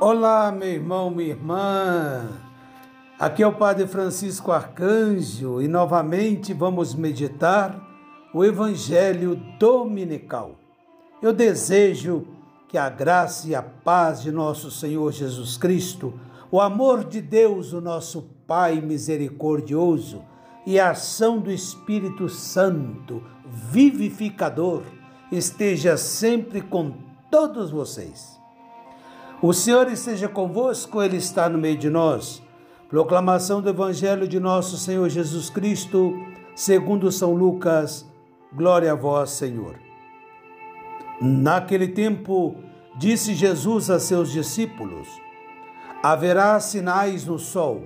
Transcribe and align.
Olá, 0.00 0.52
meu 0.52 0.68
irmão, 0.68 1.10
minha 1.10 1.30
irmã. 1.30 2.28
Aqui 3.18 3.42
é 3.42 3.46
o 3.48 3.52
Padre 3.52 3.84
Francisco 3.88 4.52
Arcanjo 4.52 5.60
e 5.60 5.66
novamente 5.66 6.54
vamos 6.54 6.94
meditar 6.94 7.76
o 8.32 8.44
Evangelho 8.44 9.34
Dominical. 9.58 10.54
Eu 11.20 11.32
desejo 11.32 12.28
que 12.68 12.78
a 12.78 12.88
graça 12.88 13.48
e 13.48 13.56
a 13.56 13.62
paz 13.62 14.22
de 14.22 14.30
nosso 14.30 14.70
Senhor 14.70 15.10
Jesus 15.10 15.56
Cristo, 15.56 16.14
o 16.48 16.60
amor 16.60 17.02
de 17.02 17.20
Deus, 17.20 17.72
o 17.72 17.80
nosso 17.80 18.22
Pai 18.46 18.80
misericordioso, 18.80 20.22
e 20.64 20.78
a 20.78 20.90
ação 20.90 21.40
do 21.40 21.50
Espírito 21.50 22.28
Santo, 22.28 23.20
vivificador, 23.44 24.84
esteja 25.32 25.96
sempre 25.96 26.60
com 26.60 26.92
todos 27.32 27.72
vocês. 27.72 28.37
O 29.40 29.52
Senhor 29.52 29.88
esteja 29.88 30.28
convosco, 30.28 31.00
Ele 31.00 31.16
está 31.16 31.48
no 31.48 31.58
meio 31.58 31.76
de 31.76 31.88
nós. 31.88 32.42
Proclamação 32.88 33.62
do 33.62 33.68
Evangelho 33.68 34.26
de 34.26 34.40
nosso 34.40 34.76
Senhor 34.76 35.08
Jesus 35.08 35.48
Cristo, 35.48 36.12
segundo 36.56 37.12
São 37.12 37.34
Lucas. 37.34 38.04
Glória 38.52 38.90
a 38.90 38.96
vós, 38.96 39.30
Senhor. 39.30 39.78
Naquele 41.20 41.86
tempo, 41.86 42.56
disse 42.96 43.32
Jesus 43.32 43.90
a 43.90 44.00
seus 44.00 44.32
discípulos: 44.32 45.06
Haverá 46.02 46.58
sinais 46.58 47.24
no 47.24 47.38
sol, 47.38 47.84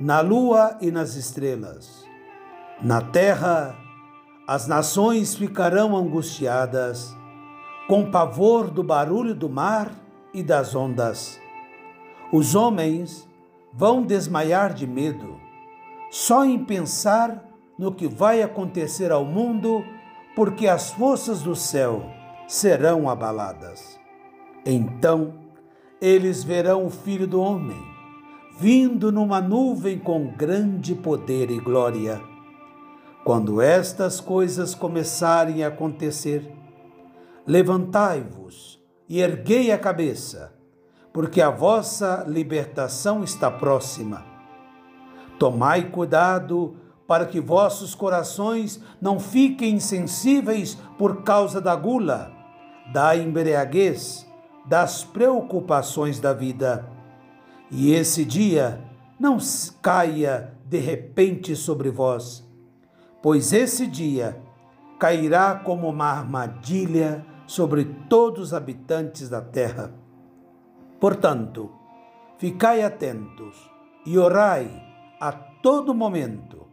na 0.00 0.20
lua 0.20 0.76
e 0.80 0.90
nas 0.90 1.14
estrelas. 1.14 2.04
Na 2.82 3.00
terra, 3.00 3.76
as 4.48 4.66
nações 4.66 5.36
ficarão 5.36 5.96
angustiadas, 5.96 7.16
com 7.86 8.10
pavor 8.10 8.68
do 8.68 8.82
barulho 8.82 9.32
do 9.32 9.48
mar 9.48 10.01
e 10.32 10.42
das 10.42 10.74
ondas. 10.74 11.40
Os 12.32 12.54
homens 12.54 13.28
vão 13.72 14.02
desmaiar 14.02 14.72
de 14.72 14.86
medo, 14.86 15.40
só 16.10 16.44
em 16.44 16.64
pensar 16.64 17.48
no 17.78 17.92
que 17.92 18.06
vai 18.06 18.42
acontecer 18.42 19.10
ao 19.10 19.24
mundo, 19.24 19.84
porque 20.34 20.66
as 20.66 20.90
forças 20.92 21.42
do 21.42 21.54
céu 21.54 22.02
serão 22.46 23.08
abaladas. 23.08 23.98
Então 24.64 25.34
eles 26.00 26.42
verão 26.42 26.86
o 26.86 26.90
Filho 26.90 27.28
do 27.28 27.40
Homem, 27.40 27.80
vindo 28.58 29.12
numa 29.12 29.40
nuvem 29.40 29.98
com 29.98 30.26
grande 30.26 30.94
poder 30.94 31.50
e 31.50 31.60
glória. 31.60 32.20
Quando 33.24 33.60
estas 33.60 34.20
coisas 34.20 34.74
começarem 34.74 35.62
a 35.62 35.68
acontecer, 35.68 36.52
levantai-vos 37.46 38.81
e 39.12 39.20
erguei 39.20 39.70
a 39.70 39.78
cabeça 39.78 40.54
porque 41.12 41.42
a 41.42 41.50
vossa 41.50 42.24
libertação 42.26 43.22
está 43.22 43.50
próxima. 43.50 44.24
Tomai 45.38 45.90
cuidado 45.90 46.78
para 47.06 47.26
que 47.26 47.38
vossos 47.38 47.94
corações 47.94 48.82
não 49.02 49.20
fiquem 49.20 49.74
insensíveis 49.74 50.78
por 50.96 51.22
causa 51.24 51.60
da 51.60 51.76
gula, 51.76 52.32
da 52.90 53.14
embriaguez, 53.14 54.26
das 54.64 55.04
preocupações 55.04 56.18
da 56.18 56.32
vida. 56.32 56.88
E 57.70 57.92
esse 57.92 58.24
dia 58.24 58.82
não 59.20 59.36
caia 59.82 60.54
de 60.64 60.78
repente 60.78 61.54
sobre 61.54 61.90
vós, 61.90 62.48
pois 63.20 63.52
esse 63.52 63.86
dia 63.86 64.40
cairá 64.98 65.54
como 65.54 65.90
uma 65.90 66.06
armadilha 66.06 67.26
sobre 67.46 67.84
todos 68.08 68.48
os 68.48 68.54
habitantes 68.54 69.28
da 69.28 69.40
terra. 69.40 69.92
Portanto, 71.00 71.70
ficai 72.38 72.82
atentos 72.82 73.70
e 74.06 74.18
orai 74.18 74.68
a 75.20 75.32
todo 75.32 75.94
momento, 75.94 76.66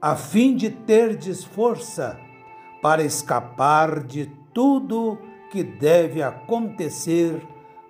a 0.00 0.14
fim 0.16 0.54
de 0.54 0.70
terdes 0.70 1.44
força 1.44 2.18
para 2.82 3.02
escapar 3.02 4.04
de 4.04 4.26
tudo 4.52 5.18
que 5.50 5.64
deve 5.64 6.22
acontecer 6.22 7.46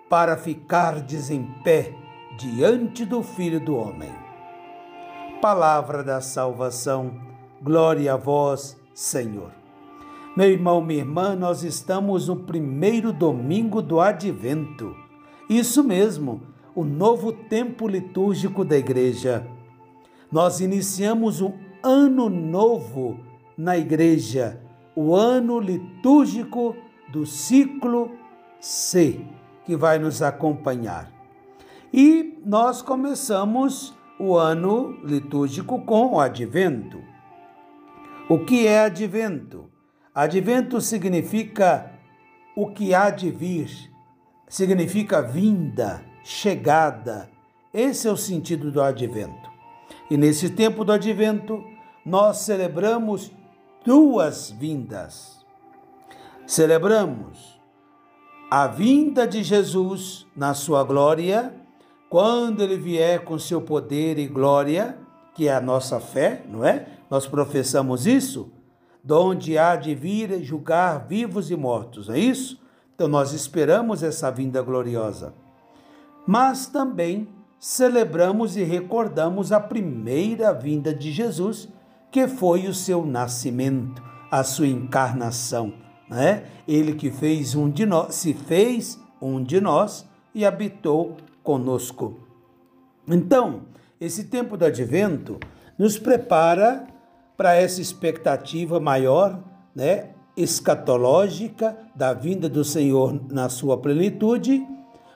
para 0.09 0.36
ficardes 0.36 1.31
em 1.31 1.44
pé 1.62 1.92
diante 2.38 3.04
do 3.04 3.22
Filho 3.22 3.60
do 3.60 3.76
Homem. 3.76 4.15
Palavra 5.41 6.03
da 6.03 6.20
salvação, 6.20 7.20
glória 7.62 8.15
a 8.15 8.16
vós, 8.16 8.76
Senhor. 8.94 9.66
Meu 10.36 10.50
irmão, 10.50 10.80
minha 10.80 11.00
irmã, 11.00 11.34
nós 11.34 11.62
estamos 11.62 12.28
no 12.28 12.36
primeiro 12.36 13.12
domingo 13.12 13.80
do 13.80 14.00
advento 14.00 15.06
isso 15.48 15.84
mesmo, 15.84 16.42
o 16.74 16.84
novo 16.84 17.32
tempo 17.32 17.86
litúrgico 17.86 18.64
da 18.64 18.76
igreja. 18.76 19.47
Nós 20.30 20.60
iniciamos 20.60 21.41
um 21.41 21.52
ano 21.84 22.28
novo 22.28 23.20
na 23.56 23.78
igreja, 23.78 24.60
o 24.97 25.14
ano 25.14 25.60
litúrgico 25.60 26.74
do 27.12 27.24
ciclo 27.24 28.10
C, 28.60 29.20
que 29.64 29.76
vai 29.76 30.00
nos 30.00 30.20
acompanhar. 30.20 31.12
E 31.92 32.41
nós 32.44 32.82
começamos 32.82 33.94
o 34.18 34.34
ano 34.34 34.98
litúrgico 35.04 35.80
com 35.82 36.14
o 36.14 36.20
advento. 36.20 37.00
O 38.28 38.41
que 38.41 38.66
é 38.66 38.80
advento? 38.80 39.70
Advento 40.16 40.81
significa 40.81 41.93
o 42.56 42.69
que 42.69 42.94
há 42.94 43.10
de 43.10 43.31
vir, 43.31 43.93
significa 44.49 45.21
vinda, 45.21 46.03
chegada. 46.25 47.28
Esse 47.71 48.09
é 48.09 48.10
o 48.10 48.16
sentido 48.16 48.71
do 48.71 48.81
advento. 48.81 49.50
E 50.10 50.16
nesse 50.16 50.49
tempo 50.49 50.87
do 50.87 50.93
advento, 50.93 51.62
nós 52.03 52.38
celebramos 52.38 53.31
duas 53.84 54.50
vindas. 54.50 55.44
Celebramos 56.47 57.60
a 58.50 58.66
vinda 58.69 59.28
de 59.28 59.43
Jesus 59.43 60.27
na 60.34 60.54
sua 60.54 60.83
glória, 60.83 61.54
quando 62.09 62.62
ele 62.62 62.78
vier 62.78 63.22
com 63.22 63.38
seu 63.38 63.60
poder 63.60 64.19
e 64.19 64.27
glória, 64.27 64.97
que 65.34 65.47
é 65.47 65.54
a 65.54 65.60
nossa 65.60 66.00
fé, 66.00 66.43
não 66.48 66.65
é? 66.65 66.87
Nós 67.10 67.27
professamos 67.27 68.06
isso, 68.06 68.56
donde 69.06 69.56
há 69.56 69.77
de 69.77 69.94
vir 69.94 70.43
julgar 70.43 71.06
vivos 71.06 71.49
e 71.53 71.56
mortos, 71.56 72.11
é 72.11 72.19
isso? 72.19 72.61
Então 72.93 73.06
nós 73.06 73.33
esperamos 73.33 74.03
essa 74.03 74.33
vinda 74.33 74.61
gloriosa. 74.61 75.33
Mas 76.27 76.67
também 76.67 77.28
celebramos 77.61 78.56
e 78.56 78.65
recordamos 78.65 79.53
a 79.53 79.61
primeira 79.61 80.53
vinda 80.53 80.93
de 80.93 81.12
Jesus, 81.12 81.69
que 82.11 82.27
foi 82.27 82.66
o 82.66 82.75
seu 82.75 83.06
nascimento, 83.06 84.03
a 84.28 84.43
sua 84.43 84.66
encarnação, 84.66 85.72
né? 86.11 86.43
Ele 86.66 86.93
que 86.93 87.09
fez 87.09 87.55
um 87.55 87.71
de 87.71 87.87
nós, 87.87 88.12
se 88.16 88.34
fez 88.34 88.99
um 89.22 89.41
de 89.41 89.61
nós 89.61 90.05
e 90.34 90.45
habitou 90.45 91.16
conosco. 91.45 92.19
Então, 93.06 93.62
esse 94.00 94.25
tempo 94.25 94.56
do 94.56 94.65
advento 94.65 95.39
nos 95.78 95.97
prepara 95.97 96.89
para 97.36 97.54
essa 97.54 97.80
expectativa 97.80 98.80
maior, 98.80 99.42
né? 99.74 100.10
escatológica 100.36 101.76
da 101.94 102.12
vinda 102.12 102.48
do 102.48 102.62
Senhor 102.62 103.19
na 103.30 103.48
sua 103.48 103.78
plenitude, 103.78 104.66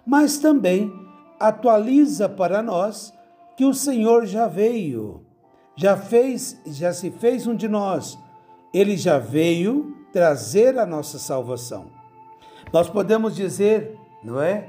mas 0.06 0.38
também 0.38 0.90
atualiza 1.38 2.28
para 2.28 2.62
nós 2.62 3.12
que 3.56 3.64
o 3.64 3.74
Senhor 3.74 4.24
já 4.24 4.46
veio, 4.46 5.22
já 5.76 5.96
fez, 5.96 6.60
já 6.66 6.92
se 6.92 7.10
fez 7.10 7.46
um 7.46 7.54
de 7.54 7.68
nós. 7.68 8.18
Ele 8.72 8.96
já 8.96 9.18
veio 9.18 9.94
trazer 10.12 10.78
a 10.78 10.86
nossa 10.86 11.18
salvação. 11.18 11.86
Nós 12.72 12.88
podemos 12.88 13.36
dizer, 13.36 13.98
não 14.24 14.40
é? 14.40 14.68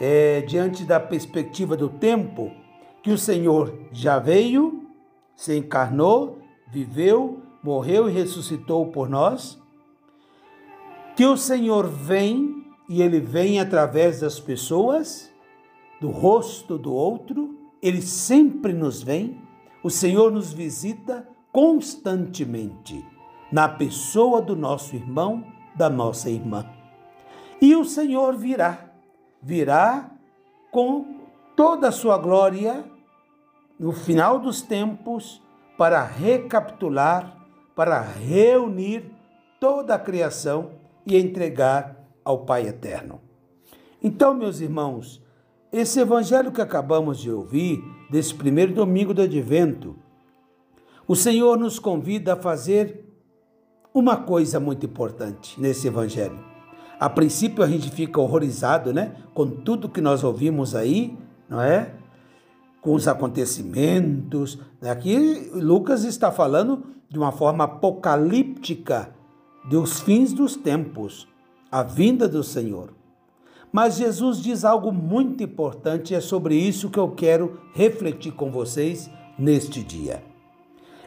é 0.00 0.42
diante 0.42 0.84
da 0.84 1.00
perspectiva 1.00 1.76
do 1.76 1.88
tempo, 1.88 2.52
que 3.02 3.10
o 3.10 3.18
Senhor 3.18 3.76
já 3.90 4.18
veio, 4.18 4.86
se 5.34 5.56
encarnou, 5.56 6.37
viveu, 6.70 7.42
morreu 7.62 8.08
e 8.08 8.12
ressuscitou 8.12 8.86
por 8.88 9.08
nós 9.08 9.58
que 11.18 11.26
o 11.26 11.36
Senhor 11.36 11.88
vem 11.88 12.64
e 12.88 13.02
ele 13.02 13.18
vem 13.18 13.58
através 13.58 14.20
das 14.20 14.38
pessoas, 14.38 15.28
do 16.00 16.10
rosto 16.10 16.78
do 16.78 16.94
outro, 16.94 17.58
ele 17.82 18.00
sempre 18.00 18.72
nos 18.72 19.02
vem, 19.02 19.42
o 19.82 19.90
Senhor 19.90 20.30
nos 20.30 20.52
visita 20.52 21.28
constantemente 21.50 23.04
na 23.50 23.68
pessoa 23.68 24.40
do 24.40 24.54
nosso 24.54 24.94
irmão, 24.94 25.44
da 25.74 25.90
nossa 25.90 26.30
irmã. 26.30 26.64
E 27.60 27.74
o 27.74 27.84
Senhor 27.84 28.36
virá, 28.36 28.92
virá 29.42 30.12
com 30.70 31.18
toda 31.56 31.88
a 31.88 31.92
sua 31.92 32.16
glória 32.16 32.84
no 33.76 33.90
final 33.90 34.38
dos 34.38 34.62
tempos 34.62 35.42
para 35.78 36.02
recapitular, 36.02 37.46
para 37.74 38.00
reunir 38.00 39.04
toda 39.60 39.94
a 39.94 39.98
criação 39.98 40.72
e 41.06 41.16
entregar 41.16 42.04
ao 42.24 42.38
Pai 42.44 42.66
eterno. 42.66 43.20
Então, 44.02 44.34
meus 44.34 44.60
irmãos, 44.60 45.22
esse 45.72 46.00
evangelho 46.00 46.50
que 46.50 46.60
acabamos 46.60 47.18
de 47.18 47.30
ouvir, 47.30 47.80
desse 48.10 48.34
primeiro 48.34 48.74
domingo 48.74 49.14
do 49.14 49.22
advento, 49.22 49.96
o 51.06 51.14
Senhor 51.14 51.56
nos 51.56 51.78
convida 51.78 52.32
a 52.32 52.36
fazer 52.36 53.04
uma 53.94 54.16
coisa 54.16 54.58
muito 54.58 54.84
importante 54.84 55.60
nesse 55.60 55.86
evangelho. 55.86 56.38
A 56.98 57.08
princípio 57.08 57.62
a 57.62 57.68
gente 57.68 57.90
fica 57.90 58.20
horrorizado, 58.20 58.92
né, 58.92 59.14
com 59.32 59.48
tudo 59.48 59.88
que 59.88 60.00
nós 60.00 60.24
ouvimos 60.24 60.74
aí, 60.74 61.16
não 61.48 61.60
é? 61.60 61.94
Com 62.80 62.94
os 62.94 63.08
acontecimentos. 63.08 64.58
Aqui 64.82 65.50
Lucas 65.52 66.04
está 66.04 66.30
falando 66.30 66.84
de 67.08 67.18
uma 67.18 67.32
forma 67.32 67.64
apocalíptica 67.64 69.14
dos 69.68 70.00
fins 70.00 70.32
dos 70.32 70.56
tempos, 70.56 71.28
a 71.70 71.82
vinda 71.82 72.28
do 72.28 72.42
Senhor. 72.42 72.94
Mas 73.70 73.96
Jesus 73.96 74.40
diz 74.40 74.64
algo 74.64 74.90
muito 74.92 75.42
importante 75.42 76.12
e 76.12 76.16
é 76.16 76.20
sobre 76.20 76.56
isso 76.56 76.88
que 76.88 76.98
eu 76.98 77.10
quero 77.10 77.60
refletir 77.74 78.32
com 78.32 78.50
vocês 78.50 79.10
neste 79.38 79.82
dia. 79.82 80.22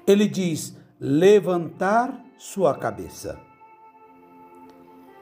Ele 0.05 0.27
diz: 0.27 0.77
levantar 0.99 2.23
sua 2.37 2.75
cabeça. 2.75 3.39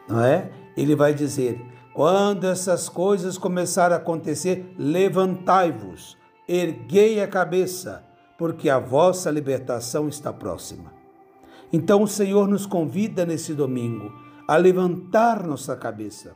Não 0.08 0.22
é? 0.22 0.52
Ele 0.76 0.96
vai 0.96 1.14
dizer: 1.14 1.62
quando 1.94 2.46
essas 2.46 2.90
coisas 2.90 3.38
começarem 3.38 3.96
a 3.96 4.00
acontecer, 4.00 4.74
levantai-vos, 4.78 6.18
erguei 6.50 7.22
a 7.22 7.28
cabeça, 7.28 8.04
porque 8.38 8.70
a 8.70 8.80
vossa 8.80 9.32
libertação 9.32 10.10
está 10.10 10.34
próxima. 10.34 10.92
Então 11.72 12.04
o 12.04 12.08
Senhor 12.08 12.48
nos 12.48 12.66
convida 12.66 13.26
nesse 13.26 13.54
domingo 13.54 14.12
a 14.48 14.58
levantar 14.58 15.46
nossa 15.46 15.76
cabeça 15.76 16.36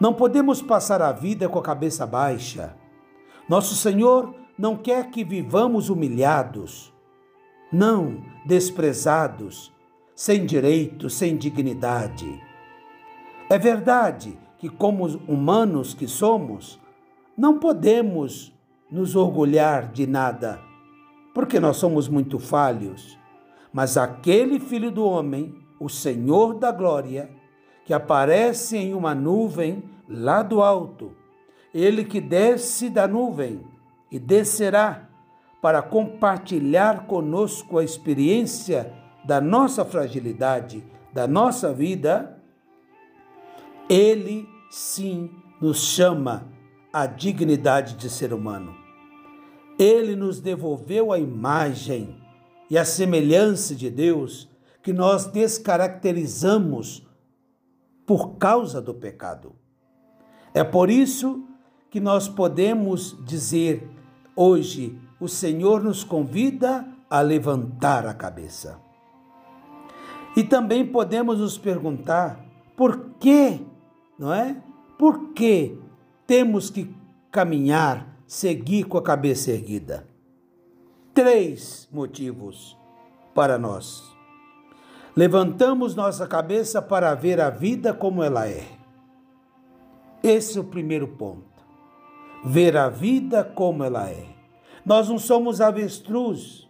não 0.00 0.14
podemos 0.14 0.62
passar 0.62 1.02
a 1.02 1.10
vida 1.10 1.48
com 1.48 1.58
a 1.58 1.62
cabeça 1.62 2.06
baixa. 2.06 2.76
Nosso 3.48 3.74
Senhor 3.74 4.34
não 4.56 4.76
quer 4.76 5.10
que 5.10 5.24
vivamos 5.24 5.88
humilhados, 5.90 6.92
não 7.72 8.22
desprezados, 8.46 9.72
sem 10.14 10.46
direito, 10.46 11.10
sem 11.10 11.36
dignidade. 11.36 12.40
É 13.50 13.58
verdade 13.58 14.38
que, 14.58 14.68
como 14.68 15.06
humanos 15.26 15.94
que 15.94 16.06
somos, 16.06 16.80
não 17.36 17.58
podemos 17.58 18.52
nos 18.90 19.14
orgulhar 19.14 19.90
de 19.92 20.06
nada, 20.06 20.60
porque 21.34 21.60
nós 21.60 21.76
somos 21.76 22.08
muito 22.08 22.38
falhos. 22.38 23.18
Mas 23.72 23.96
aquele 23.96 24.58
Filho 24.58 24.90
do 24.90 25.04
Homem, 25.04 25.54
o 25.78 25.88
Senhor 25.88 26.54
da 26.54 26.72
Glória, 26.72 27.30
que 27.84 27.92
aparece 27.92 28.76
em 28.76 28.94
uma 28.94 29.14
nuvem 29.14 29.82
lá 30.08 30.42
do 30.42 30.62
alto, 30.62 31.14
ele 31.72 32.04
que 32.04 32.20
desce 32.20 32.88
da 32.88 33.06
nuvem 33.06 33.60
e 34.10 34.18
descerá 34.18 35.08
para 35.60 35.82
compartilhar 35.82 37.06
conosco 37.06 37.78
a 37.78 37.84
experiência 37.84 38.92
da 39.24 39.40
nossa 39.40 39.84
fragilidade, 39.84 40.84
da 41.12 41.26
nossa 41.26 41.72
vida, 41.72 42.40
ele 43.88 44.48
sim 44.70 45.30
nos 45.60 45.82
chama 45.82 46.46
à 46.92 47.06
dignidade 47.06 47.96
de 47.96 48.08
ser 48.08 48.32
humano. 48.32 48.77
Ele 49.78 50.16
nos 50.16 50.40
devolveu 50.40 51.12
a 51.12 51.18
imagem 51.18 52.16
e 52.68 52.76
a 52.76 52.84
semelhança 52.84 53.74
de 53.74 53.88
Deus 53.88 54.48
que 54.82 54.92
nós 54.92 55.26
descaracterizamos 55.26 57.06
por 58.06 58.36
causa 58.36 58.80
do 58.80 58.94
pecado. 58.94 59.54
É 60.54 60.64
por 60.64 60.90
isso 60.90 61.44
que 61.90 62.00
nós 62.00 62.28
podemos 62.28 63.16
dizer 63.24 63.88
hoje: 64.34 64.98
o 65.20 65.28
Senhor 65.28 65.82
nos 65.82 66.04
convida 66.04 66.86
a 67.08 67.20
levantar 67.20 68.06
a 68.06 68.14
cabeça. 68.14 68.80
E 70.36 70.44
também 70.44 70.86
podemos 70.86 71.38
nos 71.38 71.58
perguntar 71.58 72.44
por 72.76 73.10
que, 73.18 73.66
não 74.18 74.32
é? 74.32 74.62
Por 74.98 75.32
que 75.32 75.78
temos 76.26 76.70
que 76.70 76.94
caminhar, 77.30 78.17
seguir 78.28 78.84
com 78.84 78.98
a 78.98 79.02
cabeça 79.02 79.50
erguida? 79.50 80.06
Três 81.14 81.88
motivos 81.90 82.76
para 83.34 83.58
nós. 83.58 84.04
Levantamos 85.16 85.96
nossa 85.96 86.26
cabeça 86.26 86.82
para 86.82 87.14
ver 87.14 87.40
a 87.40 87.48
vida 87.48 87.94
como 87.94 88.22
ela 88.22 88.46
é. 88.46 88.64
Esse 90.22 90.58
é 90.58 90.60
o 90.60 90.64
primeiro 90.64 91.08
ponto. 91.08 91.48
Ver 92.44 92.76
a 92.76 92.90
vida 92.90 93.42
como 93.42 93.82
ela 93.82 94.10
é. 94.10 94.26
Nós 94.84 95.08
não 95.08 95.18
somos 95.18 95.62
avestruz 95.62 96.68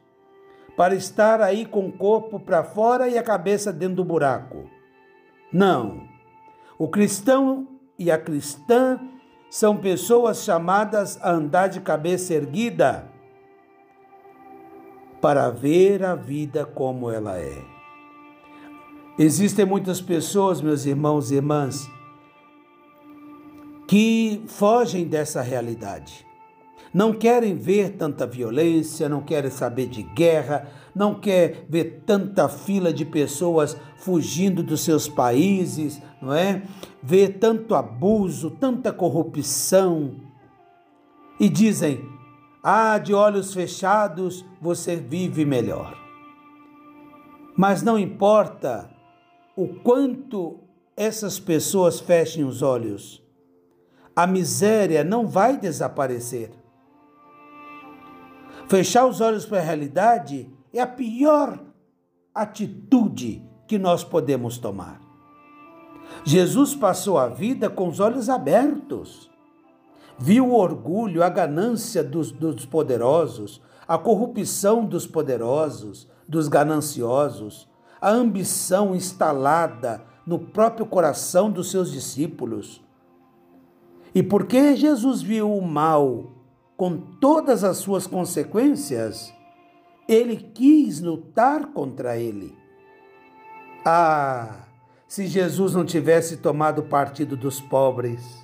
para 0.76 0.94
estar 0.94 1.40
aí 1.40 1.66
com 1.66 1.88
o 1.88 1.92
corpo 1.92 2.38
para 2.38 2.62
fora 2.62 3.08
e 3.08 3.18
a 3.18 3.22
cabeça 3.22 3.72
dentro 3.72 3.96
do 3.96 4.04
buraco. 4.04 4.70
Não. 5.52 6.06
O 6.78 6.88
cristão 6.88 7.66
e 7.98 8.12
a 8.12 8.16
cristã 8.16 9.00
são 9.50 9.76
pessoas 9.76 10.44
chamadas 10.44 11.18
a 11.22 11.30
andar 11.30 11.68
de 11.68 11.80
cabeça 11.80 12.34
erguida 12.34 13.10
para 15.20 15.50
ver 15.50 16.04
a 16.04 16.14
vida 16.14 16.64
como 16.64 17.10
ela 17.10 17.38
é. 17.38 17.62
Existem 19.18 19.64
muitas 19.64 20.00
pessoas, 20.00 20.60
meus 20.60 20.86
irmãos 20.86 21.30
e 21.30 21.36
irmãs, 21.36 21.90
que 23.88 24.44
fogem 24.46 25.06
dessa 25.06 25.42
realidade. 25.42 26.24
Não 26.94 27.12
querem 27.12 27.56
ver 27.56 27.96
tanta 27.96 28.26
violência, 28.26 29.08
não 29.08 29.20
querem 29.20 29.50
saber 29.50 29.86
de 29.86 30.02
guerra, 30.02 30.68
não 30.98 31.14
quer 31.14 31.66
ver 31.68 32.02
tanta 32.04 32.48
fila 32.48 32.92
de 32.92 33.04
pessoas 33.04 33.76
fugindo 33.98 34.62
dos 34.62 34.82
seus 34.82 35.08
países, 35.08 36.02
não 36.20 36.34
é? 36.34 36.62
Ver 37.02 37.38
tanto 37.38 37.74
abuso, 37.74 38.50
tanta 38.50 38.92
corrupção. 38.92 40.16
E 41.38 41.48
dizem: 41.48 42.04
"Ah, 42.62 42.98
de 42.98 43.14
olhos 43.14 43.54
fechados 43.54 44.44
você 44.60 44.96
vive 44.96 45.44
melhor". 45.44 45.96
Mas 47.56 47.82
não 47.82 47.98
importa 47.98 48.90
o 49.56 49.68
quanto 49.68 50.60
essas 50.96 51.38
pessoas 51.38 52.00
fechem 52.00 52.44
os 52.44 52.60
olhos, 52.60 53.22
a 54.14 54.26
miséria 54.26 55.04
não 55.04 55.28
vai 55.28 55.56
desaparecer. 55.56 56.50
Fechar 58.68 59.06
os 59.06 59.20
olhos 59.20 59.46
para 59.46 59.58
a 59.58 59.62
realidade 59.62 60.57
é 60.72 60.80
a 60.80 60.86
pior 60.86 61.58
atitude 62.34 63.42
que 63.66 63.78
nós 63.78 64.04
podemos 64.04 64.58
tomar. 64.58 65.00
Jesus 66.24 66.74
passou 66.74 67.18
a 67.18 67.28
vida 67.28 67.68
com 67.68 67.88
os 67.88 68.00
olhos 68.00 68.28
abertos. 68.28 69.30
Viu 70.18 70.48
o 70.48 70.54
orgulho, 70.54 71.22
a 71.22 71.28
ganância 71.28 72.02
dos, 72.02 72.32
dos 72.32 72.66
poderosos, 72.66 73.60
a 73.86 73.96
corrupção 73.96 74.84
dos 74.84 75.06
poderosos, 75.06 76.08
dos 76.28 76.48
gananciosos, 76.48 77.68
a 78.00 78.10
ambição 78.10 78.94
instalada 78.94 80.02
no 80.26 80.38
próprio 80.38 80.86
coração 80.86 81.50
dos 81.50 81.70
seus 81.70 81.90
discípulos. 81.90 82.82
E 84.14 84.22
porque 84.22 84.76
Jesus 84.76 85.22
viu 85.22 85.54
o 85.54 85.62
mal 85.62 86.32
com 86.76 86.96
todas 86.96 87.64
as 87.64 87.78
suas 87.78 88.06
consequências, 88.06 89.32
ele 90.08 90.36
quis 90.36 91.00
lutar 91.00 91.66
contra 91.66 92.16
ele. 92.16 92.56
Ah, 93.84 94.64
se 95.06 95.26
Jesus 95.26 95.74
não 95.74 95.84
tivesse 95.84 96.38
tomado 96.38 96.82
partido 96.84 97.36
dos 97.36 97.60
pobres, 97.60 98.42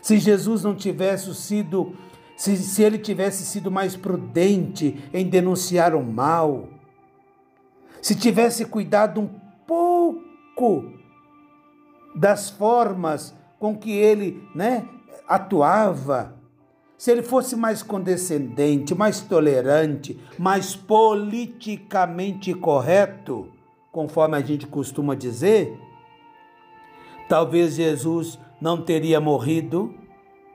se 0.00 0.18
Jesus 0.18 0.64
não 0.64 0.74
tivesse 0.74 1.34
sido, 1.34 1.94
se, 2.36 2.56
se 2.56 2.82
ele 2.82 2.98
tivesse 2.98 3.44
sido 3.44 3.70
mais 3.70 3.94
prudente 3.94 5.04
em 5.12 5.28
denunciar 5.28 5.94
o 5.94 6.02
mal, 6.02 6.68
se 8.00 8.14
tivesse 8.14 8.64
cuidado 8.64 9.20
um 9.20 9.28
pouco 9.66 10.92
das 12.14 12.48
formas 12.48 13.34
com 13.58 13.76
que 13.76 13.92
ele 13.92 14.42
né, 14.54 14.88
atuava, 15.28 16.39
se 17.00 17.10
ele 17.10 17.22
fosse 17.22 17.56
mais 17.56 17.82
condescendente, 17.82 18.94
mais 18.94 19.22
tolerante, 19.22 20.20
mais 20.38 20.76
politicamente 20.76 22.52
correto, 22.52 23.48
conforme 23.90 24.36
a 24.36 24.42
gente 24.42 24.66
costuma 24.66 25.14
dizer, 25.14 25.80
talvez 27.26 27.76
Jesus 27.76 28.38
não 28.60 28.82
teria 28.82 29.18
morrido, 29.18 29.94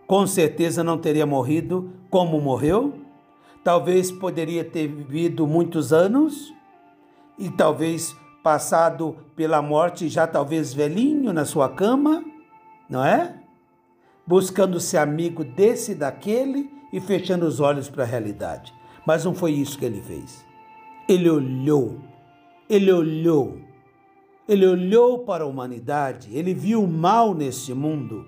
com 0.05 0.27
certeza 0.27 0.83
não 0.83 0.99
teria 0.99 1.25
morrido 1.25 1.91
como 2.11 2.39
morreu, 2.39 2.93
talvez 3.63 4.11
poderia 4.11 4.63
ter 4.63 4.87
vivido 4.87 5.47
muitos 5.47 5.91
anos, 5.91 6.53
e 7.39 7.49
talvez 7.49 8.15
passado 8.43 9.17
pela 9.35 9.63
morte, 9.63 10.07
já 10.07 10.27
talvez 10.27 10.75
velhinho 10.75 11.33
na 11.33 11.43
sua 11.43 11.69
cama, 11.69 12.23
não 12.87 13.03
é? 13.03 13.44
Buscando 14.25 14.79
ser 14.79 14.97
amigo 14.97 15.43
desse 15.43 15.91
e 15.91 15.95
daquele 15.95 16.69
e 16.91 16.99
fechando 16.99 17.45
os 17.45 17.59
olhos 17.59 17.89
para 17.89 18.03
a 18.03 18.07
realidade. 18.07 18.73
Mas 19.05 19.23
não 19.23 19.35
foi 19.35 19.51
isso 19.51 19.77
que 19.77 19.85
ele 19.85 20.01
fez. 20.01 20.45
Ele 21.07 21.29
olhou, 21.29 21.99
ele 22.69 22.91
olhou, 22.91 23.59
ele 24.47 24.65
olhou 24.65 25.19
para 25.19 25.43
a 25.43 25.47
humanidade, 25.47 26.29
ele 26.35 26.53
viu 26.53 26.83
o 26.83 26.87
mal 26.87 27.33
nesse 27.33 27.73
mundo 27.73 28.25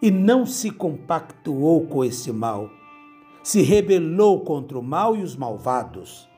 e 0.00 0.10
não 0.10 0.46
se 0.46 0.70
compactuou 0.70 1.86
com 1.86 2.04
esse 2.04 2.32
mal. 2.32 2.70
Se 3.42 3.62
rebelou 3.62 4.40
contra 4.40 4.78
o 4.78 4.82
mal 4.82 5.16
e 5.16 5.22
os 5.22 5.34
malvados. 5.34 6.28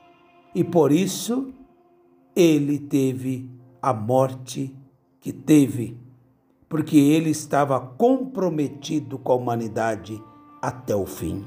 E 0.55 0.63
por 0.63 0.91
isso 0.91 1.53
ele 2.35 2.79
teve 2.79 3.49
a 3.81 3.93
morte 3.93 4.73
que 5.19 5.31
teve, 5.31 5.97
porque 6.71 6.97
ele 6.97 7.29
estava 7.29 7.77
comprometido 7.81 9.19
com 9.19 9.33
a 9.33 9.35
humanidade 9.35 10.23
até 10.61 10.95
o 10.95 11.05
fim. 11.05 11.45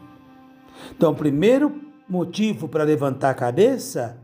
Então, 0.95 1.13
o 1.13 1.17
primeiro 1.17 1.81
motivo 2.07 2.69
para 2.69 2.85
levantar 2.85 3.31
a 3.31 3.35
cabeça 3.35 4.21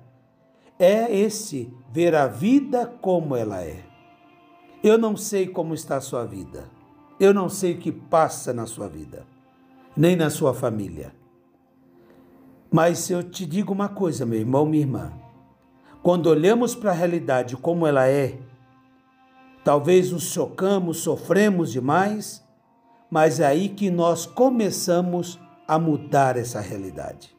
é 0.78 1.10
esse: 1.10 1.72
ver 1.90 2.14
a 2.14 2.26
vida 2.26 2.84
como 3.00 3.34
ela 3.34 3.64
é. 3.64 3.82
Eu 4.84 4.98
não 4.98 5.16
sei 5.16 5.46
como 5.46 5.72
está 5.72 5.96
a 5.96 6.02
sua 6.02 6.26
vida. 6.26 6.68
Eu 7.18 7.32
não 7.32 7.48
sei 7.48 7.72
o 7.72 7.78
que 7.78 7.90
passa 7.90 8.52
na 8.52 8.66
sua 8.66 8.86
vida, 8.86 9.26
nem 9.96 10.14
na 10.14 10.28
sua 10.28 10.52
família. 10.52 11.14
Mas 12.70 13.08
eu 13.08 13.22
te 13.22 13.46
digo 13.46 13.72
uma 13.72 13.88
coisa, 13.88 14.26
meu 14.26 14.38
irmão, 14.38 14.66
minha 14.66 14.82
irmã. 14.82 15.12
Quando 16.02 16.26
olhamos 16.26 16.74
para 16.74 16.90
a 16.90 16.94
realidade 16.94 17.56
como 17.56 17.86
ela 17.86 18.06
é, 18.06 18.38
talvez 19.70 20.10
nos 20.10 20.24
chocamos, 20.32 20.98
sofremos 20.98 21.70
demais, 21.70 22.44
mas 23.08 23.38
é 23.38 23.46
aí 23.46 23.68
que 23.68 23.88
nós 23.88 24.26
começamos 24.26 25.38
a 25.64 25.78
mudar 25.78 26.36
essa 26.36 26.60
realidade. 26.60 27.32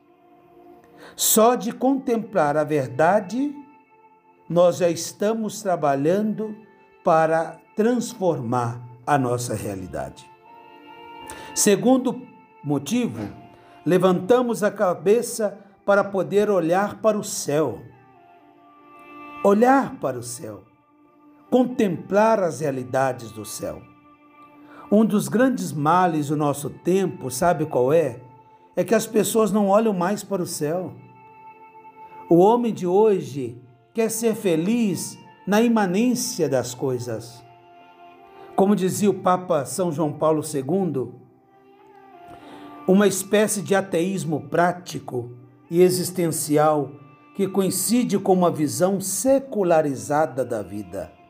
Só 1.14 1.56
de 1.56 1.74
contemplar 1.74 2.56
a 2.56 2.64
verdade, 2.64 3.54
nós 4.48 4.78
já 4.78 4.88
estamos 4.88 5.62
trabalhando 5.62 6.56
para 7.04 7.60
transformar 7.76 8.82
a 9.06 9.18
nossa 9.18 9.54
realidade. 9.54 10.26
Segundo 11.54 12.26
motivo, 12.64 13.28
levantamos 13.86 14.64
a 14.64 14.72
cabeça 14.72 15.60
para 15.86 16.02
poder 16.02 16.50
olhar 16.50 17.02
para 17.02 17.20
o 17.20 17.26
céu 17.26 17.82
olhar 19.44 19.96
para 19.96 20.18
o 20.18 20.24
céu, 20.24 20.64
contemplar 21.52 22.42
as 22.42 22.62
realidades 22.62 23.30
do 23.30 23.44
céu. 23.44 23.82
Um 24.90 25.06
dos 25.06 25.28
grandes 25.28 25.74
males 25.74 26.30
do 26.30 26.38
nosso 26.38 26.70
tempo, 26.70 27.30
sabe 27.30 27.66
qual 27.66 27.92
é? 27.92 28.22
É 28.74 28.86
que 28.86 28.96
as 28.96 29.06
pessoas 29.06 29.52
não 29.52 29.68
olham 29.68 29.94
mais 29.94 30.24
para 30.24 30.42
o 30.42 30.46
céu. 30.46 30.94
O 32.30 32.38
homem 32.38 32.74
de 32.74 32.88
hoje 32.88 33.62
quer 33.94 34.10
ser 34.10 34.34
feliz 34.34 35.20
na 35.46 35.62
imanência 35.62 36.48
das 36.48 36.74
coisas. 36.74 37.44
Como 38.56 38.74
dizia 38.74 39.10
o 39.10 39.20
Papa 39.20 39.66
São 39.66 39.92
João 39.92 40.14
Paulo 40.14 40.42
II, 40.42 41.12
uma 42.88 43.08
espécie 43.08 43.62
de 43.62 43.76
ateísmo 43.76 44.48
prático 44.48 45.34
e 45.70 45.82
existencial 45.82 46.92
que 47.36 47.46
coincide 47.46 48.18
com 48.18 48.32
uma 48.32 48.52
visão 48.52 49.02
secularizada 49.02 50.46
da 50.46 50.62
vida. 50.62 51.21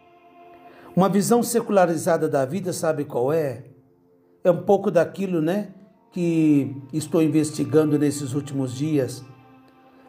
Uma 0.96 1.08
visão 1.08 1.42
secularizada 1.42 2.28
da 2.28 2.46
vida, 2.46 2.74
sabe 2.74 3.06
qual 3.06 3.32
é? 3.32 3.64
É 4.44 4.52
um 4.52 4.64
pouco 4.64 4.92
daquilo, 4.92 5.42
né, 5.42 5.74
que 6.12 6.76
estou 6.92 7.22
investigando 7.22 7.98
nesses 7.98 8.34
últimos 8.34 8.74
dias. 8.74 9.24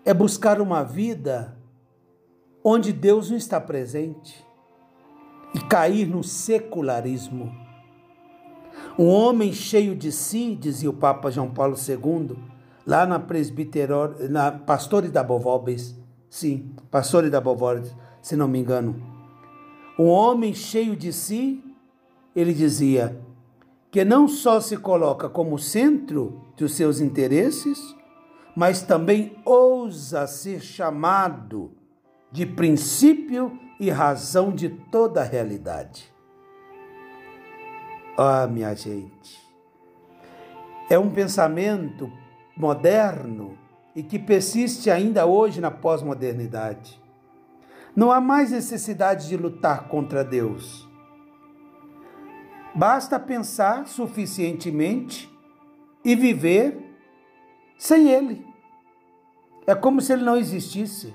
É 0.05 0.12
buscar 0.12 0.61
uma 0.61 0.83
vida 0.83 1.57
onde 2.65 2.93
Deus 2.93 3.31
não 3.31 3.37
está 3.37 3.61
presente 3.61 4.45
e 5.55 5.61
cair 5.61 6.07
no 6.07 6.25
secularismo. 6.25 7.55
Um 8.99 9.07
homem 9.07 9.53
cheio 9.53 9.95
de 9.95 10.11
si, 10.11 10.57
dizia 10.57 10.91
o 10.91 10.95
Papa 10.95 11.31
João 11.31 11.51
Paulo 11.51 11.77
II, 11.77 12.37
lá 12.85 13.07
na 13.07 13.21
presbiteró, 13.21 14.15
na 14.29 14.51
Pastore 14.51 15.09
da 15.09 15.23
Bovolbes, 15.23 15.97
sim, 16.29 16.75
Pastore 16.91 17.31
da 17.31 17.41
Bovolbes, 17.41 17.95
se 18.21 18.35
não 18.35 18.49
me 18.49 18.59
engano. 18.59 19.12
Um 19.99 20.07
homem 20.07 20.55
cheio 20.55 20.97
de 20.97 21.13
si, 21.13 21.63
ele 22.35 22.55
dizia, 22.55 23.21
que 23.91 24.05
não 24.05 24.27
só 24.27 24.59
se 24.61 24.77
coloca 24.77 25.29
como 25.29 25.59
centro 25.59 26.41
dos 26.57 26.75
seus 26.75 27.01
interesses, 27.01 27.79
mas 28.57 28.83
também 28.83 29.37
ousa 29.45 30.27
ser 30.27 30.61
chamado 30.61 31.73
de 32.31 32.47
princípio 32.47 33.59
e 33.79 33.91
razão 33.91 34.51
de 34.51 34.69
toda 34.69 35.21
a 35.21 35.25
realidade. 35.25 36.11
Ah, 38.17 38.47
minha 38.47 38.75
gente, 38.75 39.39
é 40.89 40.99
um 40.99 41.11
pensamento 41.11 42.11
moderno 42.57 43.59
e 43.95 44.03
que 44.03 44.19
persiste 44.19 44.91
ainda 44.91 45.27
hoje 45.27 45.61
na 45.61 45.71
pós-modernidade. 45.71 47.02
Não 47.95 48.11
há 48.11 48.21
mais 48.21 48.51
necessidade 48.51 49.29
de 49.29 49.37
lutar 49.37 49.89
contra 49.89 50.25
Deus. 50.25 50.89
Basta 52.75 53.21
pensar 53.21 53.87
suficientemente 53.87 55.31
e 56.05 56.17
viver 56.17 56.79
sem 57.77 58.09
Ele. 58.09 58.47
É 59.67 59.75
como 59.75 60.01
se 60.01 60.13
Ele 60.13 60.25
não 60.25 60.37
existisse. 60.37 61.15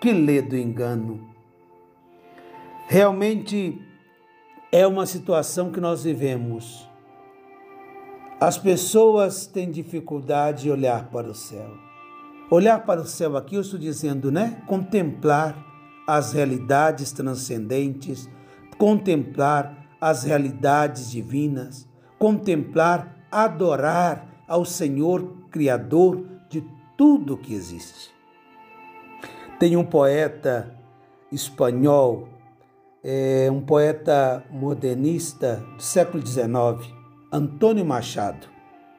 Que 0.00 0.12
ledo 0.12 0.56
engano. 0.56 1.32
Realmente 2.88 3.80
é 4.72 4.86
uma 4.86 5.06
situação 5.06 5.70
que 5.70 5.80
nós 5.80 6.04
vivemos 6.04 6.88
as 8.40 8.58
pessoas 8.58 9.46
têm 9.46 9.70
dificuldade 9.70 10.64
de 10.64 10.70
olhar 10.70 11.08
para 11.08 11.28
o 11.28 11.34
céu. 11.34 11.70
Olhar 12.50 12.84
para 12.84 13.00
o 13.00 13.06
céu 13.06 13.38
aqui, 13.38 13.54
eu 13.54 13.62
estou 13.62 13.78
dizendo, 13.78 14.30
né? 14.30 14.62
Contemplar 14.66 15.56
as 16.06 16.32
realidades 16.32 17.12
transcendentes, 17.12 18.28
contemplar 18.78 19.86
as 20.00 20.24
realidades 20.24 21.10
divinas, 21.10 21.88
contemplar, 22.18 23.26
adorar 23.30 24.44
ao 24.46 24.64
Senhor 24.64 25.48
Criador 25.50 26.26
de 26.48 26.62
tudo 26.96 27.38
que 27.38 27.54
existe. 27.54 28.12
Tem 29.58 29.76
um 29.76 29.84
poeta 29.84 30.78
espanhol, 31.32 32.28
é, 33.02 33.48
um 33.50 33.60
poeta 33.60 34.44
modernista 34.50 35.64
do 35.76 35.82
século 35.82 36.24
XIX, 36.24 36.92
Antônio 37.32 37.84
Machado. 37.84 38.46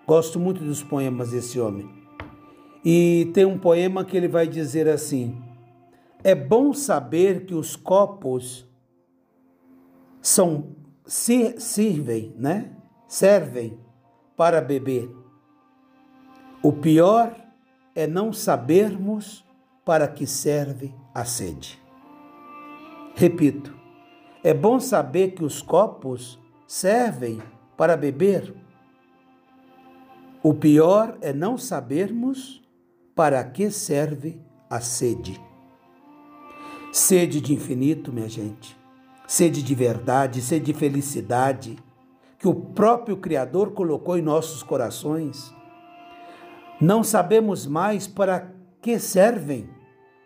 Gosto 0.08 0.40
muito 0.40 0.64
dos 0.64 0.82
poemas 0.82 1.32
desse 1.32 1.60
homem. 1.60 1.90
E 2.84 3.32
tem 3.34 3.46
um 3.46 3.58
poema 3.58 4.06
que 4.06 4.16
ele 4.16 4.28
vai 4.28 4.48
dizer 4.48 4.88
assim: 4.88 5.36
É 6.26 6.34
bom 6.34 6.74
saber 6.74 7.46
que 7.46 7.54
os 7.54 7.76
copos 7.76 8.68
são 10.20 10.76
servem, 11.06 12.34
né? 12.36 12.72
Servem 13.08 13.78
para 14.36 14.60
beber. 14.60 15.08
O 16.64 16.74
pior 16.74 17.32
é 17.94 18.08
não 18.08 18.34
sabermos 18.34 19.46
para 19.86 20.08
que 20.08 20.26
serve 20.26 20.92
a 21.14 21.24
sede. 21.26 21.80
Repito, 23.14 23.78
é 24.44 24.52
bom 24.52 24.80
saber 24.80 25.36
que 25.36 25.44
os 25.44 25.62
copos 25.62 26.40
servem 26.66 27.40
para 27.78 27.96
beber. 27.96 28.52
O 30.42 30.56
pior 30.56 31.20
é 31.22 31.32
não 31.32 31.56
sabermos 31.56 32.64
para 33.14 33.44
que 33.44 33.70
serve 33.70 34.42
a 34.68 34.82
sede. 34.82 35.45
Sede 36.96 37.42
de 37.42 37.54
infinito, 37.54 38.10
minha 38.14 38.30
gente. 38.30 38.74
Sede 39.28 39.62
de 39.62 39.76
verdade, 39.76 40.42
sede 40.42 40.68
de 40.72 40.74
felicidade 40.74 41.78
que 42.40 42.48
o 42.48 42.56
próprio 42.56 43.18
Criador 43.18 43.72
colocou 43.72 44.18
em 44.18 44.22
nossos 44.22 44.64
corações. 44.64 45.54
Não 46.80 47.04
sabemos 47.04 47.68
mais 47.68 48.08
para 48.08 48.50
que 48.82 48.98
servem 48.98 49.70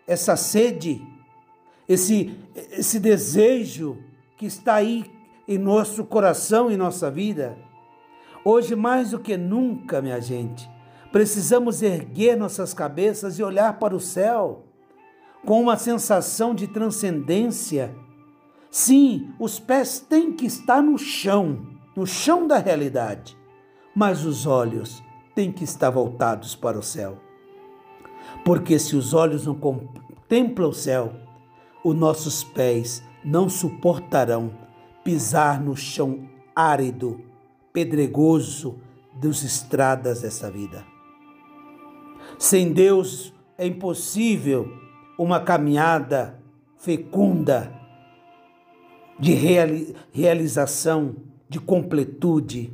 essa 0.06 0.36
sede, 0.36 1.04
esse, 1.88 2.38
esse 2.54 3.00
desejo 3.00 3.98
que 4.36 4.46
está 4.46 4.74
aí 4.74 5.10
em 5.48 5.58
nosso 5.58 6.04
coração 6.04 6.70
e 6.70 6.76
nossa 6.76 7.10
vida. 7.10 7.58
Hoje, 8.44 8.76
mais 8.76 9.10
do 9.10 9.18
que 9.18 9.36
nunca, 9.36 10.00
minha 10.00 10.20
gente, 10.20 10.70
precisamos 11.10 11.82
erguer 11.82 12.36
nossas 12.36 12.72
cabeças 12.72 13.40
e 13.40 13.42
olhar 13.42 13.76
para 13.80 13.96
o 13.96 13.98
céu 13.98 14.69
com 15.44 15.60
uma 15.60 15.76
sensação 15.76 16.54
de 16.54 16.66
transcendência. 16.66 17.94
Sim, 18.70 19.32
os 19.38 19.58
pés 19.58 19.98
têm 19.98 20.32
que 20.32 20.46
estar 20.46 20.82
no 20.82 20.98
chão, 20.98 21.66
no 21.96 22.06
chão 22.06 22.46
da 22.46 22.58
realidade, 22.58 23.36
mas 23.94 24.24
os 24.24 24.46
olhos 24.46 25.02
têm 25.34 25.50
que 25.50 25.64
estar 25.64 25.90
voltados 25.90 26.54
para 26.54 26.78
o 26.78 26.82
céu. 26.82 27.18
Porque 28.44 28.78
se 28.78 28.94
os 28.96 29.12
olhos 29.12 29.46
não 29.46 29.54
contemplam 29.54 30.68
o 30.68 30.74
céu, 30.74 31.12
os 31.84 31.96
nossos 31.96 32.44
pés 32.44 33.02
não 33.24 33.48
suportarão 33.48 34.52
pisar 35.02 35.60
no 35.60 35.76
chão 35.76 36.28
árido, 36.54 37.20
pedregoso 37.72 38.78
das 39.14 39.42
estradas 39.42 40.22
dessa 40.22 40.50
vida. 40.50 40.84
Sem 42.38 42.72
Deus 42.72 43.34
é 43.58 43.66
impossível 43.66 44.70
uma 45.22 45.38
caminhada 45.38 46.40
fecunda 46.78 47.70
de 49.18 49.34
realização, 50.12 51.16
de 51.46 51.60
completude. 51.60 52.72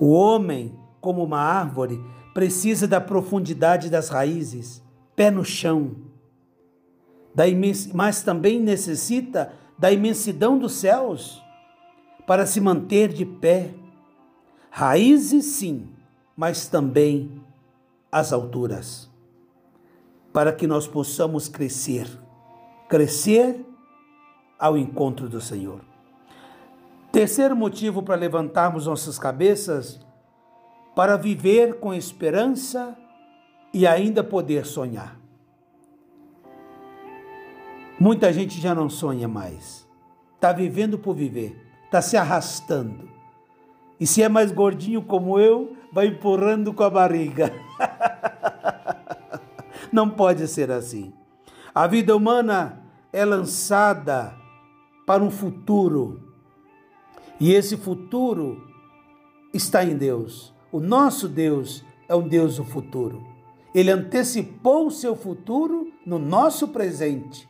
O 0.00 0.10
homem, 0.10 0.76
como 1.00 1.22
uma 1.22 1.38
árvore, 1.38 2.00
precisa 2.34 2.88
da 2.88 3.00
profundidade 3.00 3.88
das 3.88 4.08
raízes, 4.08 4.82
pé 5.14 5.30
no 5.30 5.44
chão, 5.44 5.94
mas 7.94 8.24
também 8.24 8.58
necessita 8.58 9.52
da 9.78 9.92
imensidão 9.92 10.58
dos 10.58 10.72
céus 10.72 11.40
para 12.26 12.46
se 12.46 12.60
manter 12.60 13.12
de 13.12 13.24
pé. 13.24 13.74
Raízes, 14.70 15.44
sim, 15.44 15.88
mas 16.36 16.66
também 16.66 17.40
as 18.10 18.32
alturas, 18.32 19.09
para 20.32 20.52
que 20.52 20.66
nós 20.66 20.86
possamos 20.86 21.48
crescer, 21.48 22.06
crescer 22.88 23.64
ao 24.58 24.76
encontro 24.76 25.28
do 25.28 25.40
Senhor. 25.40 25.80
Terceiro 27.10 27.56
motivo 27.56 28.02
para 28.02 28.14
levantarmos 28.14 28.86
nossas 28.86 29.18
cabeças, 29.18 29.98
para 30.94 31.16
viver 31.16 31.80
com 31.80 31.92
esperança 31.92 32.96
e 33.72 33.86
ainda 33.86 34.22
poder 34.22 34.64
sonhar. 34.64 35.18
Muita 37.98 38.32
gente 38.32 38.60
já 38.60 38.74
não 38.74 38.88
sonha 38.88 39.26
mais, 39.26 39.86
está 40.36 40.52
vivendo 40.52 40.98
por 40.98 41.14
viver, 41.14 41.60
está 41.84 42.00
se 42.00 42.16
arrastando. 42.16 43.10
E 43.98 44.06
se 44.06 44.22
é 44.22 44.28
mais 44.28 44.50
gordinho 44.52 45.02
como 45.02 45.38
eu, 45.38 45.76
vai 45.92 46.06
empurrando 46.06 46.72
com 46.72 46.82
a 46.82 46.88
barriga. 46.88 47.52
não 49.92 50.08
pode 50.08 50.46
ser 50.48 50.70
assim. 50.70 51.12
A 51.74 51.86
vida 51.86 52.16
humana 52.16 52.82
é 53.12 53.24
lançada 53.24 54.34
para 55.06 55.22
um 55.22 55.30
futuro. 55.30 56.20
E 57.38 57.52
esse 57.52 57.76
futuro 57.76 58.62
está 59.52 59.84
em 59.84 59.96
Deus. 59.96 60.54
O 60.70 60.78
nosso 60.78 61.28
Deus 61.28 61.84
é 62.08 62.14
um 62.14 62.26
Deus 62.26 62.56
do 62.56 62.64
futuro. 62.64 63.24
Ele 63.74 63.90
antecipou 63.90 64.86
o 64.86 64.90
seu 64.90 65.14
futuro 65.14 65.92
no 66.04 66.18
nosso 66.18 66.68
presente, 66.68 67.48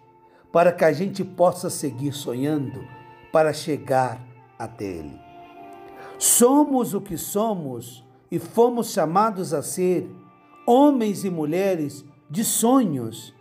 para 0.52 0.72
que 0.72 0.84
a 0.84 0.92
gente 0.92 1.24
possa 1.24 1.70
seguir 1.70 2.12
sonhando 2.12 2.84
para 3.32 3.52
chegar 3.52 4.20
até 4.58 4.84
Ele. 4.84 5.18
Somos 6.18 6.92
o 6.92 7.00
que 7.00 7.16
somos 7.16 8.04
e 8.30 8.38
fomos 8.38 8.92
chamados 8.92 9.54
a 9.54 9.62
ser 9.62 10.10
homens 10.66 11.24
e 11.24 11.30
mulheres 11.30 12.04
de 12.30 12.44
sonhos. 12.44 13.34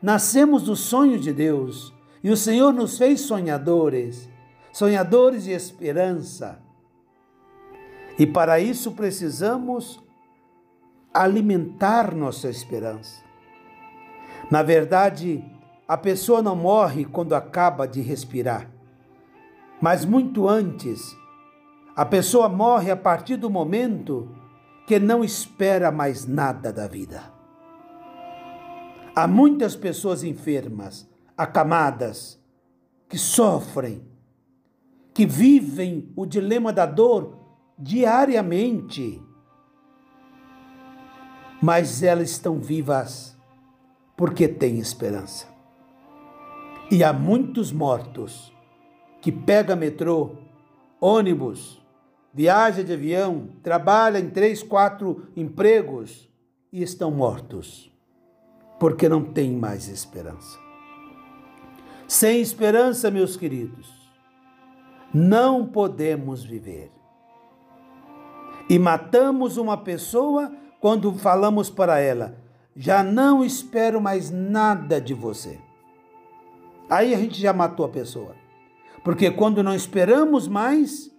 Nascemos 0.00 0.62
do 0.62 0.76
sonho 0.76 1.18
de 1.18 1.32
Deus 1.32 1.92
e 2.22 2.30
o 2.30 2.36
Senhor 2.36 2.72
nos 2.72 2.96
fez 2.96 3.22
sonhadores, 3.22 4.28
sonhadores 4.72 5.44
de 5.44 5.50
esperança. 5.50 6.62
E 8.18 8.26
para 8.26 8.60
isso 8.60 8.92
precisamos 8.92 10.02
alimentar 11.12 12.14
nossa 12.14 12.48
esperança. 12.48 13.24
Na 14.50 14.62
verdade, 14.62 15.44
a 15.88 15.96
pessoa 15.96 16.40
não 16.40 16.54
morre 16.54 17.04
quando 17.04 17.34
acaba 17.34 17.86
de 17.86 18.00
respirar, 18.00 18.70
mas 19.80 20.04
muito 20.04 20.48
antes, 20.48 21.16
a 21.94 22.04
pessoa 22.04 22.48
morre 22.48 22.90
a 22.90 22.96
partir 22.96 23.36
do 23.36 23.50
momento 23.50 24.28
que 24.86 24.98
não 24.98 25.24
espera 25.24 25.90
mais 25.90 26.26
nada 26.26 26.72
da 26.72 26.86
vida. 26.86 27.35
Há 29.18 29.26
muitas 29.26 29.74
pessoas 29.74 30.22
enfermas 30.22 31.08
acamadas, 31.38 32.38
que 33.08 33.16
sofrem, 33.16 34.06
que 35.14 35.24
vivem 35.24 36.12
o 36.14 36.26
dilema 36.26 36.70
da 36.70 36.84
dor 36.84 37.38
diariamente. 37.78 39.22
Mas 41.62 42.02
elas 42.02 42.28
estão 42.28 42.58
vivas 42.60 43.34
porque 44.18 44.46
têm 44.46 44.80
esperança. 44.80 45.46
E 46.90 47.02
há 47.02 47.10
muitos 47.10 47.72
mortos 47.72 48.52
que 49.22 49.32
pega 49.32 49.74
metrô, 49.74 50.36
ônibus, 51.00 51.82
viaja 52.34 52.84
de 52.84 52.92
avião, 52.92 53.48
trabalha 53.62 54.18
em 54.18 54.28
três, 54.28 54.62
quatro 54.62 55.28
empregos 55.34 56.28
e 56.70 56.82
estão 56.82 57.10
mortos 57.10 57.95
porque 58.78 59.08
não 59.08 59.22
têm 59.22 59.52
mais 59.52 59.88
esperança. 59.88 60.58
Sem 62.06 62.40
esperança, 62.40 63.10
meus 63.10 63.36
queridos, 63.36 63.90
não 65.12 65.66
podemos 65.66 66.44
viver. 66.44 66.92
E 68.68 68.78
matamos 68.78 69.56
uma 69.56 69.76
pessoa 69.76 70.52
quando 70.80 71.12
falamos 71.14 71.70
para 71.70 71.98
ela: 71.98 72.38
já 72.74 73.02
não 73.02 73.44
espero 73.44 74.00
mais 74.00 74.30
nada 74.30 75.00
de 75.00 75.14
você. 75.14 75.58
Aí 76.88 77.14
a 77.14 77.18
gente 77.18 77.40
já 77.40 77.52
matou 77.52 77.86
a 77.86 77.88
pessoa. 77.88 78.36
Porque 79.02 79.30
quando 79.30 79.62
não 79.62 79.74
esperamos 79.74 80.48
mais, 80.48 81.10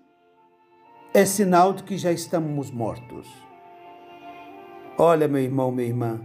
é 1.13 1.26
sinal 1.26 1.74
de 1.74 1.84
que 1.84 1.98
já 1.98 2.12
estamos 2.12 2.70
mortos. 2.70 3.28
Olha, 4.98 5.28
meu 5.28 5.41
irmão, 5.41 5.72
minha 5.72 5.88
irmã, 5.88 6.22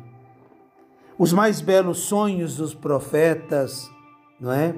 os 1.22 1.32
mais 1.32 1.60
belos 1.60 1.98
sonhos 1.98 2.56
dos 2.56 2.74
profetas, 2.74 3.88
não 4.40 4.50
é? 4.50 4.74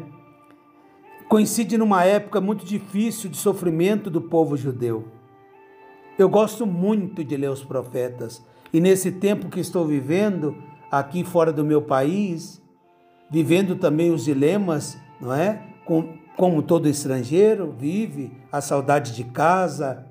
Coincide 1.27 1.79
numa 1.79 2.05
época 2.05 2.39
muito 2.39 2.67
difícil 2.67 3.31
de 3.31 3.39
sofrimento 3.39 4.11
do 4.11 4.21
povo 4.21 4.55
judeu. 4.55 5.09
Eu 6.19 6.29
gosto 6.29 6.67
muito 6.67 7.25
de 7.25 7.35
ler 7.35 7.49
os 7.49 7.65
profetas 7.65 8.45
e 8.75 8.79
nesse 8.79 9.11
tempo 9.11 9.49
que 9.49 9.59
estou 9.59 9.87
vivendo 9.87 10.55
aqui 10.91 11.25
fora 11.25 11.51
do 11.51 11.65
meu 11.65 11.81
país, 11.81 12.63
vivendo 13.31 13.75
também 13.77 14.11
os 14.11 14.27
dilemas, 14.27 14.99
não 15.19 15.33
é? 15.33 15.67
Com, 15.87 16.13
como 16.37 16.63
todo 16.63 16.91
estrangeiro 16.91 17.73
vive, 17.73 18.37
a 18.53 18.61
saudade 18.61 19.15
de 19.17 19.25
casa, 19.25 20.07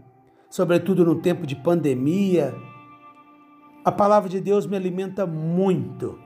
sobretudo 0.49 1.05
no 1.05 1.13
tempo 1.13 1.45
de 1.45 1.55
pandemia. 1.55 2.55
A 3.85 3.91
palavra 3.91 4.27
de 4.27 4.41
Deus 4.41 4.65
me 4.65 4.75
alimenta 4.75 5.27
muito 5.27 6.22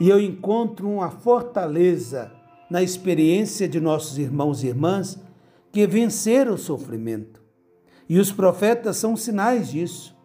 e 0.00 0.08
eu 0.08 0.20
encontro 0.20 0.88
uma 0.88 1.10
fortaleza 1.10 2.32
na 2.70 2.82
experiência 2.82 3.68
de 3.68 3.80
nossos 3.80 4.18
irmãos 4.18 4.62
e 4.62 4.68
irmãs 4.68 5.18
que 5.70 5.86
venceram 5.86 6.54
o 6.54 6.58
sofrimento. 6.58 7.42
E 8.08 8.18
os 8.18 8.32
profetas 8.32 8.96
são 8.96 9.16
sinais 9.16 9.70
disso. 9.70 10.16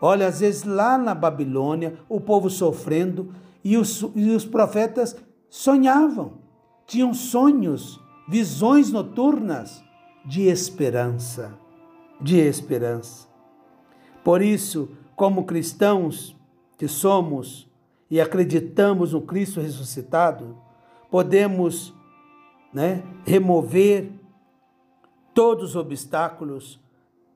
Olha, 0.00 0.26
às 0.26 0.40
vezes 0.40 0.64
lá 0.64 0.98
na 0.98 1.14
Babilônia, 1.14 1.98
o 2.08 2.20
povo 2.20 2.50
sofrendo 2.50 3.32
e 3.64 3.76
os, 3.76 4.04
e 4.14 4.30
os 4.30 4.44
profetas 4.44 5.16
sonhavam, 5.48 6.34
tinham 6.86 7.14
sonhos, 7.14 8.00
visões 8.28 8.92
noturnas 8.92 9.82
de 10.24 10.42
esperança, 10.42 11.58
de 12.20 12.36
esperança. 12.36 13.26
Por 14.22 14.42
isso, 14.42 14.90
como 15.14 15.44
cristãos 15.44 16.36
que 16.76 16.86
somos, 16.86 17.65
e 18.10 18.20
acreditamos 18.20 19.12
no 19.12 19.20
Cristo 19.20 19.60
ressuscitado, 19.60 20.56
podemos 21.10 21.92
né, 22.72 23.02
remover 23.24 24.10
todos 25.34 25.70
os 25.70 25.76
obstáculos, 25.76 26.80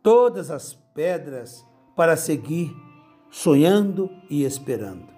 todas 0.03 0.51
as 0.51 0.75
pedras 0.95 1.67
para 1.97 2.17
seguir 2.17 2.75
sonhando 3.31 4.11
e 4.29 4.45
esperando. 4.45 5.09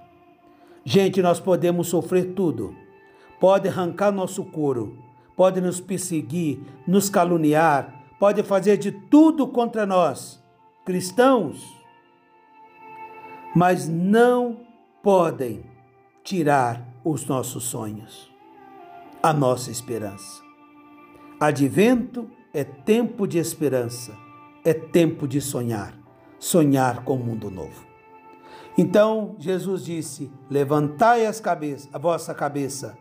Gente, 0.85 1.23
nós 1.23 1.39
podemos 1.39 1.89
sofrer 1.89 2.35
tudo, 2.35 2.75
pode 3.39 3.69
arrancar 3.69 4.11
nosso 4.11 4.45
couro, 4.45 4.99
pode 5.37 5.61
nos 5.61 5.81
perseguir, 5.81 6.61
nos 6.87 7.09
caluniar, 7.09 8.03
pode 8.19 8.43
fazer 8.43 8.77
de 8.77 8.91
tudo 8.91 9.47
contra 9.47 9.87
nós, 9.87 10.43
cristãos, 10.85 11.65
mas 13.55 13.89
não 13.89 14.72
podem 15.03 15.65
tirar 16.23 16.87
os 17.05 17.27
nossos 17.27 17.65
sonhos, 17.65 18.33
a 19.21 19.33
nossa 19.33 19.71
esperança. 19.71 20.41
Advento 21.41 22.31
é 22.55 22.63
tempo 22.63 23.27
de 23.27 23.39
esperança, 23.39 24.17
é 24.65 24.73
tempo 24.73 25.27
de 25.27 25.41
sonhar, 25.41 25.93
sonhar 26.39 27.03
com 27.03 27.17
um 27.17 27.25
mundo 27.25 27.51
novo. 27.51 27.85
Então 28.79 29.35
Jesus 29.39 29.85
disse: 29.85 30.31
Levantai 30.49 31.27
as 31.27 31.41
cabeças, 31.41 31.89
a 31.93 31.99
vossa 31.99 32.33
cabeça, 32.33 32.97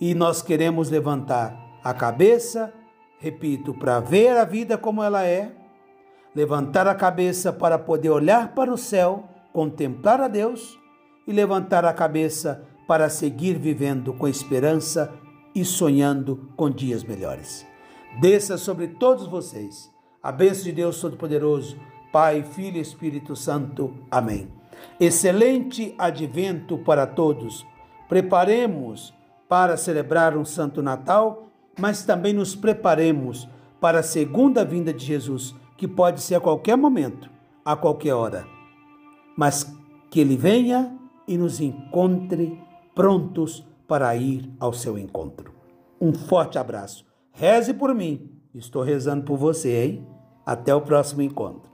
e 0.00 0.14
nós 0.14 0.40
queremos 0.40 0.88
levantar 0.88 1.54
a 1.84 1.92
cabeça, 1.92 2.72
repito, 3.18 3.74
para 3.74 4.00
ver 4.00 4.38
a 4.38 4.44
vida 4.46 4.78
como 4.78 5.02
ela 5.02 5.26
é, 5.26 5.52
levantar 6.34 6.88
a 6.88 6.94
cabeça 6.94 7.52
para 7.52 7.78
poder 7.78 8.08
olhar 8.08 8.54
para 8.54 8.72
o 8.72 8.78
céu, 8.78 9.28
contemplar 9.52 10.18
a 10.18 10.28
Deus 10.28 10.80
e 11.26 11.32
levantar 11.32 11.84
a 11.84 11.92
cabeça 11.92 12.64
para 12.86 13.08
seguir 13.08 13.58
vivendo 13.58 14.12
com 14.12 14.26
esperança 14.28 15.12
e 15.54 15.64
sonhando 15.64 16.48
com 16.56 16.70
dias 16.70 17.04
melhores. 17.04 17.66
Desça 18.20 18.58
sobre 18.58 18.88
todos 18.88 19.26
vocês 19.26 19.90
a 20.22 20.30
bênção 20.30 20.64
de 20.64 20.72
Deus 20.72 21.00
Todo-Poderoso, 21.00 21.76
Pai, 22.12 22.42
Filho 22.44 22.76
e 22.76 22.80
Espírito 22.80 23.34
Santo. 23.34 23.92
Amém. 24.10 24.48
Excelente 25.00 25.94
advento 25.98 26.78
para 26.78 27.06
todos. 27.06 27.66
Preparemos 28.08 29.12
para 29.48 29.76
celebrar 29.76 30.36
um 30.36 30.44
Santo 30.44 30.80
Natal, 30.80 31.48
mas 31.78 32.04
também 32.04 32.32
nos 32.32 32.54
preparemos 32.54 33.48
para 33.80 33.98
a 33.98 34.02
segunda 34.02 34.64
vinda 34.64 34.92
de 34.92 35.04
Jesus, 35.04 35.54
que 35.76 35.88
pode 35.88 36.20
ser 36.22 36.36
a 36.36 36.40
qualquer 36.40 36.76
momento, 36.76 37.28
a 37.64 37.74
qualquer 37.74 38.14
hora. 38.14 38.46
Mas 39.36 39.74
que 40.10 40.20
ele 40.20 40.36
venha 40.36 40.96
e 41.26 41.38
nos 41.38 41.60
encontre 41.60 42.58
prontos 42.94 43.66
para 43.86 44.14
ir 44.16 44.50
ao 44.60 44.72
seu 44.72 44.98
encontro. 44.98 45.52
Um 46.00 46.12
forte 46.12 46.58
abraço. 46.58 47.04
Reze 47.32 47.72
por 47.72 47.94
mim. 47.94 48.30
Estou 48.54 48.82
rezando 48.82 49.24
por 49.24 49.36
você, 49.36 49.84
hein? 49.84 50.06
Até 50.44 50.74
o 50.74 50.80
próximo 50.80 51.22
encontro. 51.22 51.71